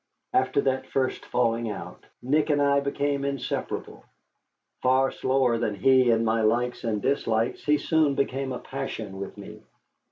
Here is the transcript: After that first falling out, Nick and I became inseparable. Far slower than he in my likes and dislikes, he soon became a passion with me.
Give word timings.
After 0.33 0.61
that 0.61 0.87
first 0.87 1.27
falling 1.27 1.69
out, 1.69 2.05
Nick 2.23 2.49
and 2.49 2.59
I 2.59 2.79
became 2.79 3.23
inseparable. 3.23 4.03
Far 4.81 5.11
slower 5.11 5.59
than 5.59 5.75
he 5.75 6.09
in 6.09 6.25
my 6.25 6.41
likes 6.41 6.83
and 6.83 7.03
dislikes, 7.03 7.63
he 7.63 7.77
soon 7.77 8.15
became 8.15 8.51
a 8.51 8.57
passion 8.57 9.19
with 9.19 9.37
me. 9.37 9.61